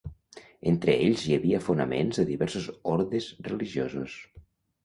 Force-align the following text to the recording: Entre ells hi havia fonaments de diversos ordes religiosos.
Entre 0.71 0.95
ells 1.07 1.25
hi 1.27 1.35
havia 1.37 1.59
fonaments 1.67 2.21
de 2.21 2.27
diversos 2.31 2.71
ordes 2.97 3.29
religiosos. 3.53 4.21